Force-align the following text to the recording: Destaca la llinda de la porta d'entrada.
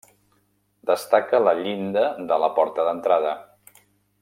Destaca 0.91 1.41
la 1.43 1.53
llinda 1.59 2.07
de 2.33 2.41
la 2.45 2.51
porta 2.57 2.87
d'entrada. 2.89 3.37